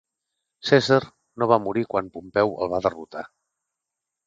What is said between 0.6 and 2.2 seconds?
Cèsar no va morir quan